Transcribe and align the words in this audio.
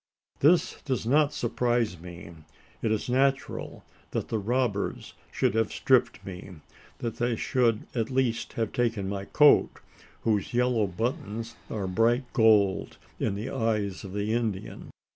This 0.39 0.81
does 0.83 1.05
not 1.05 1.31
surprise 1.31 1.99
me. 1.99 2.33
It 2.81 2.91
is 2.91 3.07
natural 3.07 3.83
that 4.09 4.29
the 4.29 4.39
robbers 4.39 5.13
should 5.31 5.53
have 5.53 5.71
stripped 5.71 6.25
me 6.25 6.55
that 6.97 7.17
they 7.17 7.35
should 7.35 7.85
at 7.93 8.09
least 8.09 8.53
have 8.53 8.71
taken 8.73 9.07
my 9.07 9.25
coat, 9.25 9.79
whose 10.21 10.55
yellow 10.55 10.87
buttons 10.87 11.55
are 11.69 11.85
bright 11.85 12.23
gold 12.33 12.97
in 13.19 13.35
the 13.35 13.51
eyes 13.51 14.03
of 14.03 14.13
the 14.13 14.33
Indian. 14.33 14.89